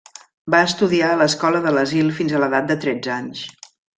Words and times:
Va 0.53 0.61
estudiar 0.69 1.09
en 1.17 1.21
l'escola 1.23 1.61
de 1.67 1.75
l'asil 1.77 2.09
fins 2.21 2.33
a 2.37 2.41
l'edat 2.45 2.73
de 2.73 2.81
tretze 2.87 3.15
anys. 3.19 3.45